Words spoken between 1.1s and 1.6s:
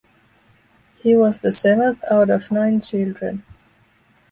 was the